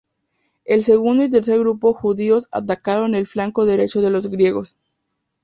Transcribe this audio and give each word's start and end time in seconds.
El 0.65 0.83
segundo 0.83 1.23
y 1.25 1.29
tercer 1.29 1.59
grupo 1.59 1.93
judíos 1.93 2.47
atacaron 2.51 3.13
el 3.13 3.27
flanco 3.27 3.67
derecho 3.67 4.01
de 4.01 4.09
los 4.09 4.31
griegos. 4.31 4.75